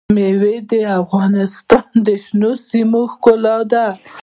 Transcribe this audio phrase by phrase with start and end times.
[0.15, 3.85] مېوې د افغانستان د شنو سیمو ښکلا ده.